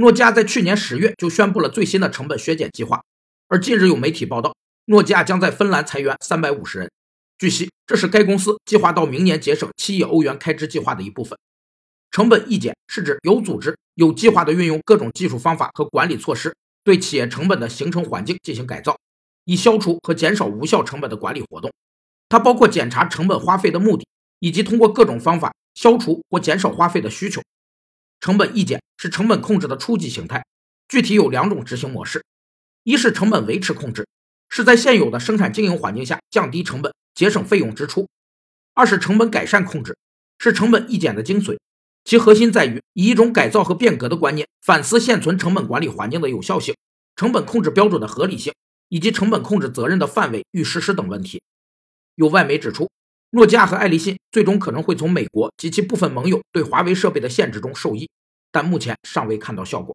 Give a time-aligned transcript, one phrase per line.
[0.00, 3.02] 诺基亚在去年十月就宣布了最新的成本削减计划，
[3.48, 6.88] 而近日有媒体报道，诺基亚将在芬兰裁员三百五十人。
[7.36, 11.36] 据悉，这是该公司计划到明年节省七亿欧元开支计划的一部分。
[12.12, 16.54] 成本抑减是指有组织、有计划地运用各种技术方法和管理措施，
[16.84, 18.96] 对企业成本的形成环境进行改造，
[19.46, 21.72] 以消除和减少无效成本的管理活动。
[22.28, 24.06] 它包括检查成本花费的目的，
[24.38, 27.42] 以及通过各种方法消除或减少花费的需求。
[28.20, 30.44] 成本抑减是成本控制的初级形态，
[30.88, 32.24] 具体有两种执行模式：
[32.82, 34.06] 一是成本维持控制，
[34.48, 38.06] 是在现有的生产经营环境下降低成本、节省费用支出；
[38.74, 39.96] 二是成本改善控制，
[40.38, 41.58] 是成本抑减的精髓，
[42.04, 46.74] 其核心在于以一种改造和变革的观念反思现存成本管理环境的有效性、
[47.16, 48.52] 成本控制标准的合理性
[48.88, 51.42] 以及成本控制责任的范围与实施等问题。
[52.14, 52.88] 有外媒指出。
[53.32, 58.08] 诺基亚和爱立信最终可能会从美国及其部分盟友对华为设备的限制中受益，
[58.52, 59.94] 但目前尚未看到效果。